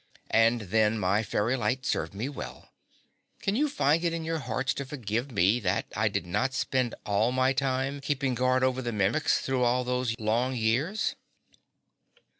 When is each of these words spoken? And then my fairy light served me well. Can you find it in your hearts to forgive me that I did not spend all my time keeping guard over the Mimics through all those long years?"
And 0.31 0.61
then 0.61 0.97
my 0.97 1.21
fairy 1.21 1.55
light 1.55 1.85
served 1.85 2.15
me 2.15 2.27
well. 2.27 2.71
Can 3.39 3.55
you 3.55 3.69
find 3.69 4.03
it 4.03 4.13
in 4.13 4.23
your 4.23 4.39
hearts 4.39 4.73
to 4.73 4.83
forgive 4.83 5.29
me 5.31 5.59
that 5.59 5.85
I 5.95 6.07
did 6.07 6.25
not 6.25 6.55
spend 6.55 6.95
all 7.05 7.31
my 7.31 7.53
time 7.53 8.01
keeping 8.01 8.33
guard 8.33 8.63
over 8.63 8.81
the 8.81 8.91
Mimics 8.91 9.41
through 9.41 9.61
all 9.61 9.83
those 9.83 10.15
long 10.17 10.55
years?" 10.55 11.15